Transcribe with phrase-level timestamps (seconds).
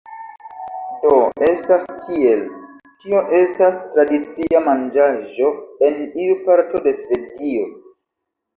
[1.01, 1.09] Do,
[1.47, 2.41] estas tiel,
[3.03, 5.53] tio estas tradicia manĝaĵo
[5.91, 7.71] en iu parto de Svedio